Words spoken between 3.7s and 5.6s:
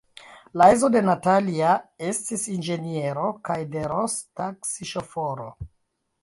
de Ros– taksiŝoforo.